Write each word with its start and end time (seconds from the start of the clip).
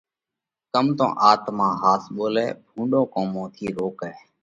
ڪم 0.73 0.85
تو 0.97 1.07
آتما 1.31 1.67
ۿاس 1.81 2.03
ٻولئھ، 2.15 2.47
ڀُونڏون 2.73 3.03
ڪومون 3.13 3.45
ٿِي 3.55 3.65
روڪئھ، 3.77 4.15